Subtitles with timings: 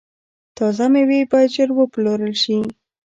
[0.57, 2.57] تازه میوې باید ژر وپلورل شي.